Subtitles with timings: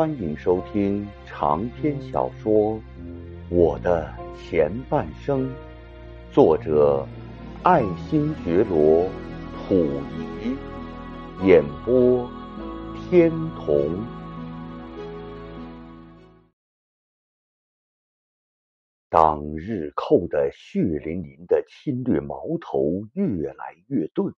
[0.00, 2.72] 欢迎收听长篇小说
[3.50, 5.46] 《我的前半生》，
[6.32, 7.06] 作者
[7.62, 9.04] 爱新觉罗·
[9.68, 9.84] 溥
[10.18, 10.56] 仪，
[11.46, 12.26] 演播
[12.96, 14.02] 天童。
[19.10, 24.34] 当日寇的血淋淋的侵略矛头越来越钝。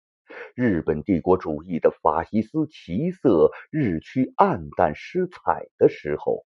[0.55, 6.45] 日本帝国主义的法西斯旗色日趋暗淡失彩的时候，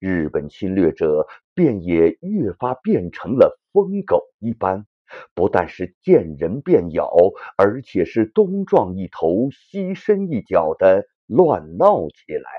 [0.00, 4.86] 日本侵略者便也越发变成了疯狗一般，
[5.34, 7.10] 不但是见人便咬，
[7.56, 12.50] 而且是东撞一头，西伸一脚的乱闹起来。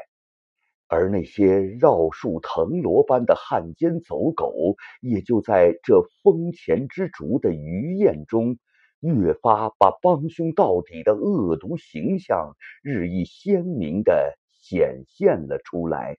[0.89, 8.57] 而那些绕树藤萝般的汉奸走狗，也就在这风前之烛的余焰中。
[8.99, 16.17] 越发把帮凶到底的恶毒形象日益鲜明地显现了出来。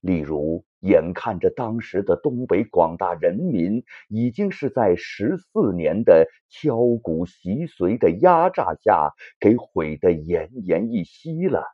[0.00, 11.64] 例如，眼看着当时的东北广大人民已经是在十四年的敲骨吸髓的压榨下给毁得奄奄一息了，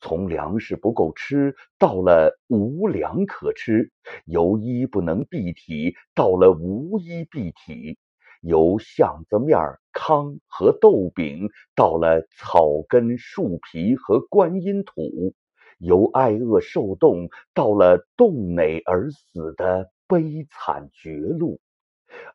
[0.00, 3.90] 从粮食不够吃到了无粮可吃，
[4.24, 7.98] 由衣不能蔽体到了无衣蔽体。
[8.40, 9.58] 由巷子面
[9.92, 15.34] 糠和豆饼，到了草根树皮和观音土；
[15.78, 21.60] 由挨饿受冻，到了冻馁而死的悲惨绝路。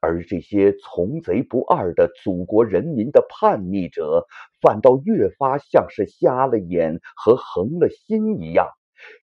[0.01, 4.27] 而这些从贼不二的祖国人民的叛逆者，
[4.61, 8.67] 反倒越发像是瞎了眼和横了心一样，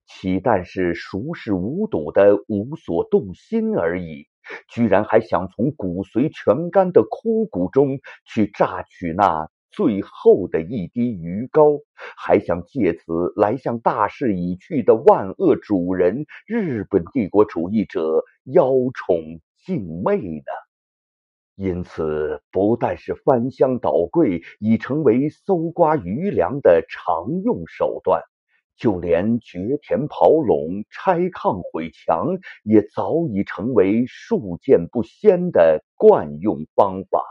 [0.07, 4.27] 岂但是熟视无睹的无所动心而已。
[4.69, 11.79] 居然还想从骨髓全干的枯骨中去榨取那最后的一滴鱼膏，
[12.17, 20.53] 还想借此来向大势已去的万恶主人日本帝国主义者邀宠敬媚呢？
[21.55, 28.23] 因此，不但是翻箱倒柜已成为搜刮余粮的常用手段。
[28.81, 37.23] 就连掘田刨垄、拆炕毁墙，也早已成为数见不鲜的惯用方法。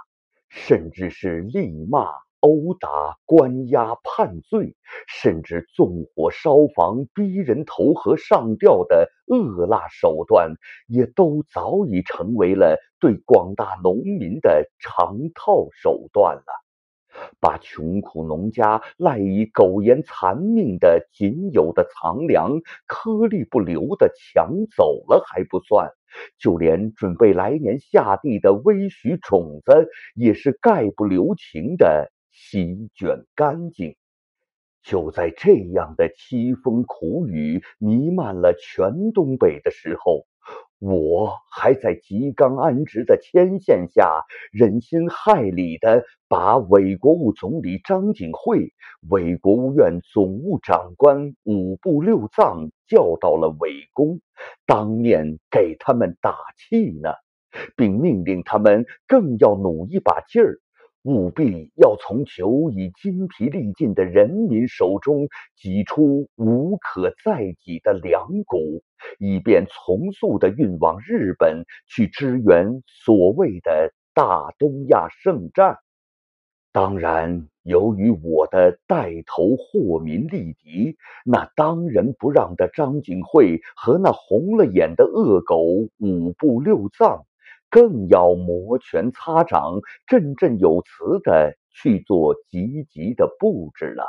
[0.48, 2.06] 甚至是厉骂、
[2.40, 4.76] 殴打、关押、判罪，
[5.08, 10.54] 甚至纵火烧房、逼人投河上吊的恶辣手段，
[10.88, 16.59] 也都早已成为了对广大农民的常套手段了。
[17.40, 25.92] 把穷苦农家赖以苟延残命的仅有的藏粮颗粒不留的抢走了还不算，
[26.38, 33.96] 就连准备来年下地的微许种子也是概不留情的席卷干净。
[34.82, 40.26] 就在这样的凄风苦雨弥漫了全东北的时候。
[40.80, 48.72] 我还在吉冈安直的牵线下，忍心害理的把伪国务总理张景惠、
[49.10, 54.22] 伪国务院总务长官五部六藏叫到了伪宫，
[54.66, 57.12] 当面给他们打气呢，
[57.76, 60.60] 并命令他们更要努一把劲儿。
[61.04, 68.84] 务必要从久已精疲力尽的人民手中挤出无可再挤的粮谷，
[69.18, 75.78] 以便从速的运往日本去支援所谓的大东亚圣战。
[76.72, 85.64] 当然，由于我的带头祸民力敌，那当仁不让的张景惠和那红了眼的恶狗
[85.98, 87.26] 五部六藏。
[87.70, 94.04] 更要摩拳擦掌、振振有词的去做积极的布置了。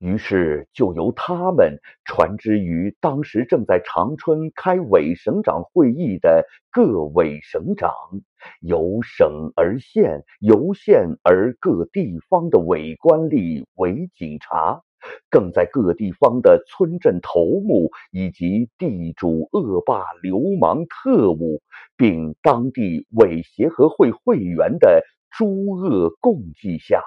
[0.00, 7.90] 于是，就由他们传之于当时正在长春开伪省长会议的各伪省长，
[8.60, 14.82] 由省而县，由县而各地方的伪官吏、伪警察。
[15.30, 21.62] 更在各地方的村镇头目以及地主、恶霸、流氓、特务，
[21.96, 27.02] 并当地伪协和会会员的诸恶共济下，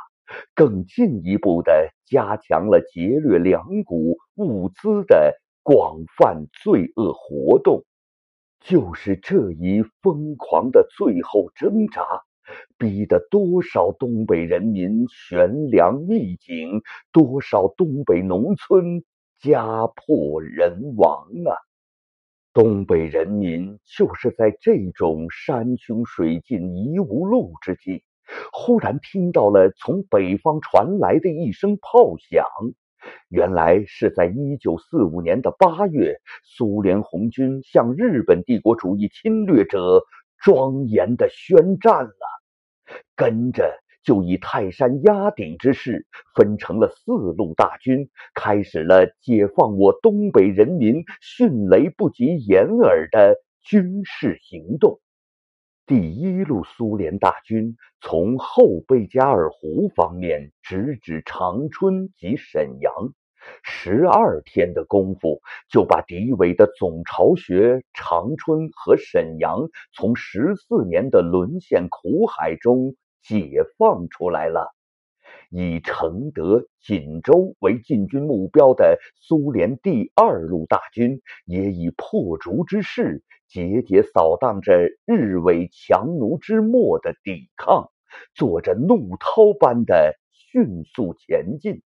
[0.53, 7.83] 更进一步的加强了劫掠粮谷物资的广泛罪恶活动。
[8.59, 12.01] 就是这一疯狂的最后挣扎。
[12.77, 19.03] 逼得多少东北人民悬梁密井，多少东北农村
[19.39, 21.53] 家破人亡啊！
[22.53, 28.03] 东北人民就是在这种山穷水尽疑无路之际，
[28.51, 32.47] 忽然听到了从北方传来的一声炮响，
[33.29, 40.03] 原来是在一九四五年的八月，苏联红军向日本帝国主义侵略者
[40.39, 42.36] 庄严的宣战了。
[43.15, 54.99] 跟着就以泰山压顶之势，分成了四路大军，开始了解放我东北人民迅雷不及掩耳的军事行动。
[55.85, 62.93] 第一路苏联大军从后贝加尔湖方面直指长春及沈阳，
[63.63, 74.73] 十二天的功夫就把敌伪的总巢穴长春和沈阳从十四年的沦陷苦海中解放出来了。
[75.49, 87.91] 以承德、锦州为进军目标的苏联第二路大军，也以破竹之势，节节扫荡着日伪强弩之末的抵抗，
[88.33, 91.81] 做着怒涛般的迅速前进。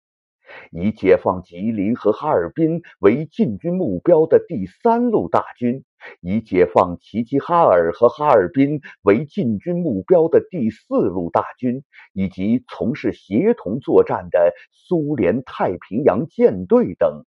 [0.71, 5.83] 以解放吉林和哈尔滨为进军目标的第三路大军，
[6.21, 17.25] 以解放齐齐哈尔和哈尔滨为进军目标的第四路大军，以及从事协同作战的苏联太平洋舰队等，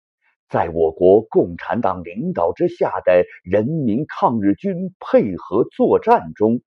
[0.48, 6.60] 在我国共产党领导之下的人民抗日军配合作战中。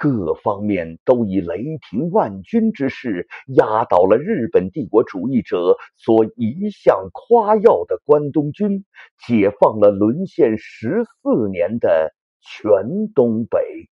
[0.00, 8.86] 各方面都以雷霆万钧之势压倒了日本帝国主义者所一向夸耀的关东军，
[9.26, 13.90] 解放了沦陷十四年的全东北。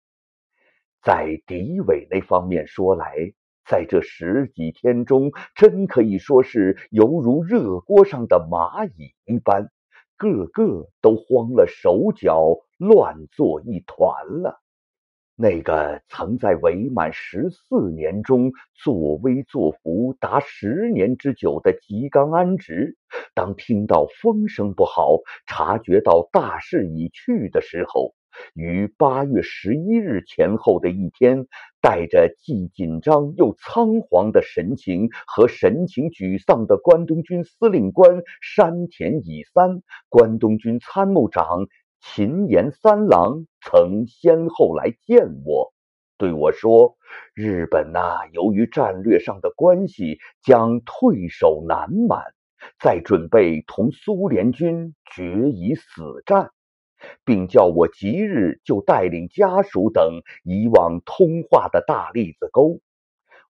[1.03, 3.35] 在敌伪那方面说来，
[3.69, 9.69] 在这十几天中，真可以说是犹如热锅上的蚂蚁一般，
[10.17, 14.63] 个个都慌了手脚，乱作一团了。
[15.43, 22.99] 那个曾在伪满十四年中作威作福达十年之久的吉冈安直，
[23.33, 28.15] 当听到风声不好，察觉到大势已去的时候，
[28.53, 31.47] 于八月十一日前后的一天，
[31.81, 41.67] 带着既紧张又仓皇的神情和神情沮丧的关东军司令官山田乙三、关东军参谋长。
[42.01, 45.73] 秦岩三郎曾先后来见我，
[46.17, 46.97] 对我说
[47.35, 52.35] ：“日本呐，由于战略上的关系，将退守南满，
[52.81, 56.51] 在准备同苏联军决一死战，
[57.25, 62.81] 并叫我即日就带领家属等移往通化的大栗子沟。”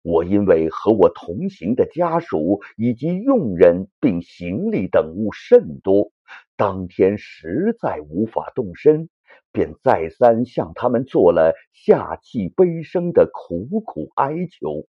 [0.02, 6.11] 我因为和我同行的家属以及佣人并行李等物甚多，
[6.56, 9.11] 当天实在无法动身，
[9.52, 14.87] 便再三向他们做了下气悲声的苦苦哀求。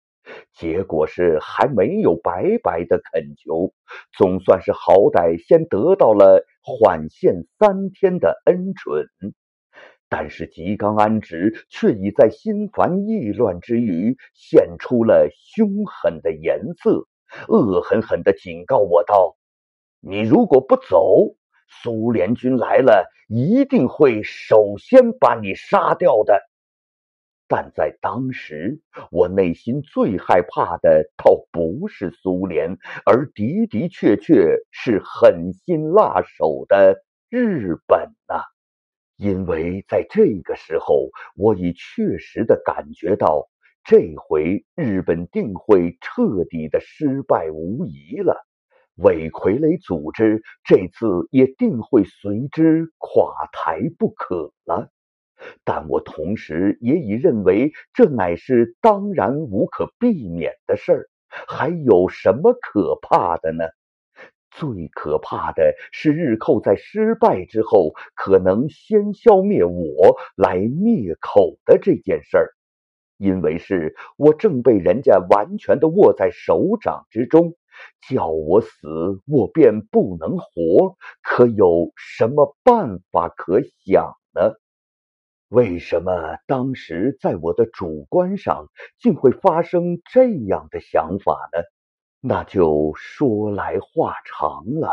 [0.53, 3.73] 结果是还没有白白的恳求，
[4.13, 9.07] 总算是好歹先得到了缓限三天的恩准。
[10.09, 17.07] 但是吉冈安直却已在心烦意乱之余现出了凶狠的颜色，
[17.49, 19.37] 恶狠狠地警告我道
[20.01, 21.37] ：“你如果不走，
[21.69, 26.41] 苏联军来了，一定会首先把你杀掉的。”
[27.51, 38.43] 但在当时，我内心最害怕的倒不是苏联，而的的确确是狠心辣手的日本呐。
[39.19, 43.49] 因为在这个时候，我已确实的感觉到，
[43.85, 48.47] 这回日本定会彻底的失败无疑了，
[48.95, 54.89] 伪傀儡组织这次也定会随之垮台不可了。
[55.65, 61.09] 但我同时也已认为，这乃是当然无可避免的事儿，
[61.49, 63.65] 还有什么可怕的呢？
[64.59, 72.55] 最可怕的是，日寇在失败之后，可能先消灭我，来灭口的这件事儿。
[73.19, 77.55] 因为是我正被人家完全的握在手掌之中，
[78.09, 84.55] 叫我死，我便不能活，可有什么办法可想呢？
[85.49, 88.67] 为什么当时在我的主观上，
[88.99, 91.63] 竟会发生这样的想法呢？
[92.21, 94.93] 那就说来话长了，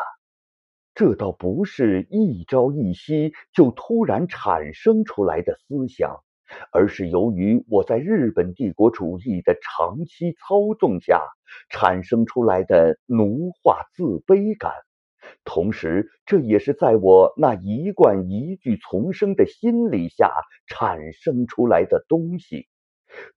[0.94, 6.24] 这倒不是一朝一夕就突然产生出来的思想，
[6.72, 11.20] 而是由于我在日本帝国主义的长期操纵下
[11.70, 14.72] 产生出来的奴化自卑感，
[15.44, 20.32] 同时这也是在我那一贯一句丛生的心理下
[20.68, 22.68] 产生出来的东西。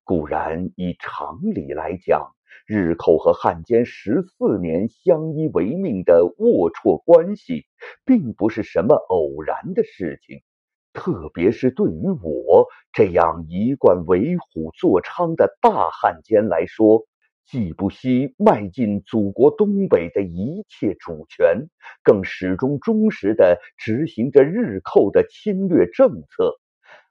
[0.04, 2.34] 固然以常理来讲，
[2.66, 7.66] 日寇和汉奸十四年相依为命的龌龊关系，
[8.04, 10.42] 并不是什么偶然的事情。
[10.92, 17.06] 特别是对于我这样一贯为虎作伥的大汉奸来说，
[17.46, 21.68] 既不惜迈进祖国东北的一切主权，
[22.02, 26.58] 更始终忠实地执行着日寇的侵略政策，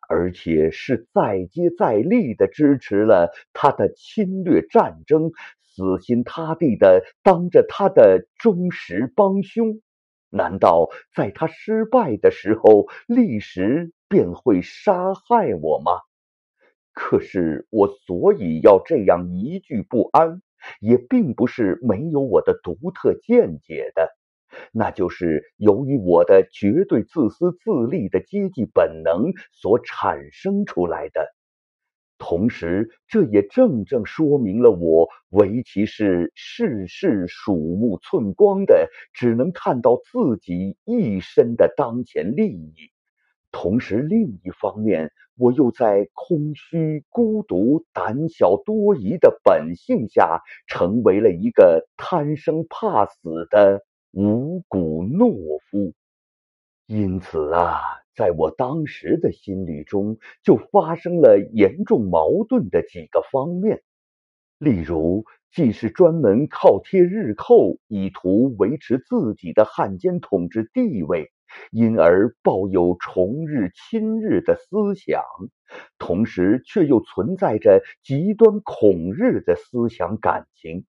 [0.08, 9.82] 而且是再接再厉的支持了他的侵略战争，死心塌地的当着他的忠实帮凶。
[10.30, 15.92] 难道在他失败的时候，历史便会杀害我吗？
[16.94, 20.42] 可是我所以要这样一句不安，
[20.82, 24.17] 也并不是没有我的独特见解的，
[24.72, 31.34] 那就是由于我的绝对自私自利的阶级本能所产生出来的。
[32.20, 42.74] 同时，这也正正说明了我唯其是事事鼠目寸光的，只能看到自己一身的当前利益。
[43.52, 53.84] 同时，另一方面，我又在空虚、孤独、胆小、多疑的本性下，成为了一个贪生怕死的
[54.18, 55.94] 五谷懦夫。
[56.88, 57.80] 因此啊。
[58.16, 63.84] 在我当时的心理中，就发生了严重矛盾的几个方面，
[64.58, 71.32] 例如，既是专门靠贴日寇，以图维持自己的汉奸统治地位，
[71.70, 75.22] 因而抱有崇日亲日的思想，
[76.00, 80.88] 同时却又存在着极端恐日的思想感情。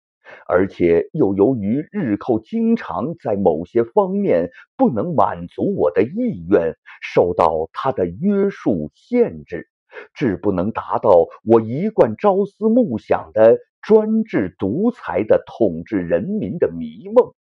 [0.47, 9.67] 而且又由于日寇经常在某些方面不能满足我的意愿，受到他的约束限制，
[10.13, 17.33] 至不能达到我一贯朝思暮想的专制独裁的统治人民的迷梦，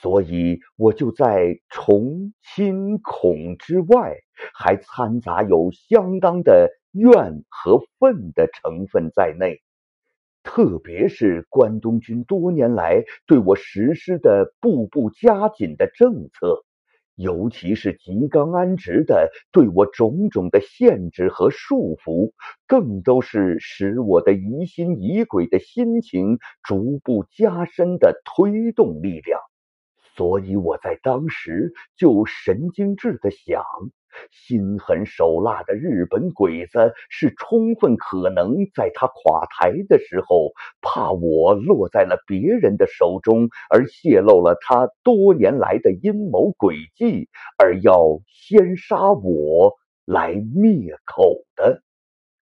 [0.00, 4.16] 所以我就在崇亲恐之外，
[4.54, 9.60] 还掺杂有相当的怨和愤的成分在内。
[10.42, 16.64] 特别是关东军多年来对我实施的步步加紧的政策，
[17.14, 22.32] 尤其是吉冈安直的对我种种的限制和束缚，
[22.66, 29.40] 更都是使我的疑心疑鬼的心情逐步加深的推动力量。
[30.16, 33.64] 所以我在当时就神经质的想。
[34.30, 47.28] 心狠手辣的日本鬼子是充分可能在他垮台的时候，怕我落在了别人的手中而泄露了他多年来的阴谋诡计，
[47.58, 51.82] 而要先杀我来灭口的。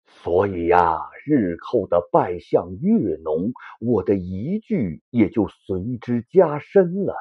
[0.07, 7.15] 所以呀，日寇的败相越浓，我的疑惧也就随之加深了。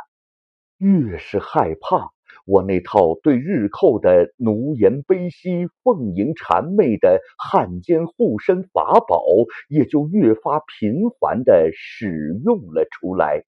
[0.78, 2.13] 越是害怕。
[2.46, 9.24] 我那套对日寇的奴颜卑膝、奉迎谄媚的汉奸护身法宝，
[9.70, 13.44] 也就越发频繁地使用了出来。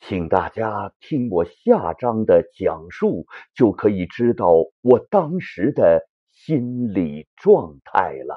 [0.00, 8.36] 请大家听我下章的讲述，就可以知道我当时的心理状态了。